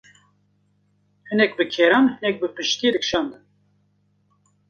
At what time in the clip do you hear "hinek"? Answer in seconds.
1.31-1.51, 2.15-2.35